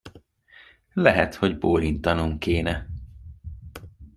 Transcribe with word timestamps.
Lehet, 0.93 1.35
hogy 1.35 1.57
bólintanom 1.57 2.37
kéne. 2.37 2.87